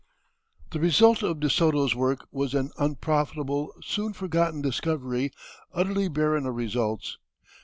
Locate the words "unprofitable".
2.79-3.71